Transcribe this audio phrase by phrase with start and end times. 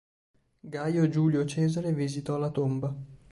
[0.61, 2.91] Gaio Giulio Cesare visitò la tomba.